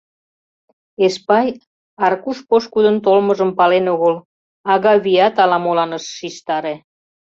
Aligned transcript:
Эшпай 1.05 1.47
Аркуш 2.05 2.37
пошкудын 2.49 2.97
толмыжым 3.05 3.51
пален 3.57 3.85
огыл, 3.93 4.15
Агавият 4.73 5.35
ала-молан 5.43 5.91
ыш 5.97 6.03
шижтаре. 6.17 6.75